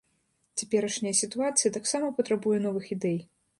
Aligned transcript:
Цяперашняя 0.61 1.11
сітуацыя 1.19 1.73
таксама 1.77 2.11
патрабуе 2.23 2.59
новых 2.67 2.93
ідэй. 2.99 3.23